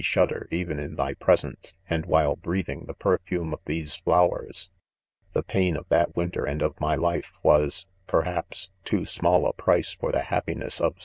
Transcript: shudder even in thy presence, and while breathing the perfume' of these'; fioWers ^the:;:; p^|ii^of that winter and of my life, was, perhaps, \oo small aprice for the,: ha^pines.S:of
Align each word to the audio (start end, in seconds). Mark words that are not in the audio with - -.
shudder 0.03 0.47
even 0.49 0.79
in 0.79 0.95
thy 0.95 1.13
presence, 1.13 1.75
and 1.87 2.07
while 2.07 2.35
breathing 2.35 2.85
the 2.87 2.93
perfume' 2.95 3.53
of 3.53 3.59
these'; 3.65 3.97
fioWers 4.01 4.69
^the:;:; 5.35 5.43
p^|ii^of 5.43 5.87
that 5.89 6.15
winter 6.15 6.43
and 6.43 6.63
of 6.63 6.73
my 6.81 6.95
life, 6.95 7.33
was, 7.43 7.85
perhaps, 8.07 8.71
\oo 8.91 9.05
small 9.05 9.45
aprice 9.45 9.93
for 9.95 10.11
the,: 10.11 10.21
ha^pines.S:of 10.21 10.95